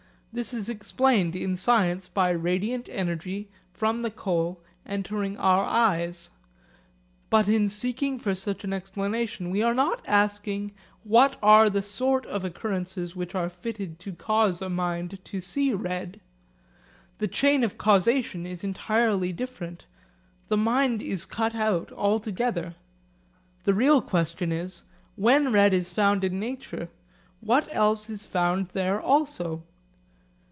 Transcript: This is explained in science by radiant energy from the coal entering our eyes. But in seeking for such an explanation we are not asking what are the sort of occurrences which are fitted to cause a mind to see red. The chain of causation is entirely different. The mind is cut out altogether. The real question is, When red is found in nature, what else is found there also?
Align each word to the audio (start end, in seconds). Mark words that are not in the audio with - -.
This 0.33 0.53
is 0.53 0.69
explained 0.69 1.35
in 1.35 1.57
science 1.57 2.07
by 2.07 2.29
radiant 2.29 2.87
energy 2.89 3.49
from 3.73 4.01
the 4.01 4.09
coal 4.09 4.61
entering 4.85 5.35
our 5.35 5.65
eyes. 5.65 6.29
But 7.29 7.49
in 7.49 7.67
seeking 7.67 8.17
for 8.17 8.33
such 8.33 8.63
an 8.63 8.71
explanation 8.71 9.49
we 9.49 9.61
are 9.61 9.73
not 9.73 10.01
asking 10.07 10.71
what 11.03 11.35
are 11.43 11.69
the 11.69 11.81
sort 11.81 12.25
of 12.27 12.45
occurrences 12.45 13.13
which 13.13 13.35
are 13.35 13.49
fitted 13.49 13.99
to 13.99 14.13
cause 14.13 14.61
a 14.61 14.69
mind 14.69 15.19
to 15.25 15.41
see 15.41 15.73
red. 15.73 16.21
The 17.17 17.27
chain 17.27 17.61
of 17.61 17.77
causation 17.77 18.45
is 18.45 18.63
entirely 18.63 19.33
different. 19.33 19.83
The 20.47 20.55
mind 20.55 21.01
is 21.01 21.25
cut 21.25 21.55
out 21.55 21.91
altogether. 21.91 22.75
The 23.65 23.73
real 23.73 24.01
question 24.01 24.53
is, 24.53 24.83
When 25.17 25.51
red 25.51 25.73
is 25.73 25.93
found 25.93 26.23
in 26.23 26.39
nature, 26.39 26.87
what 27.41 27.67
else 27.75 28.09
is 28.09 28.23
found 28.23 28.69
there 28.69 29.01
also? 29.01 29.63